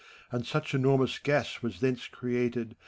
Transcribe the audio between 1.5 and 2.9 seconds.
was thence created.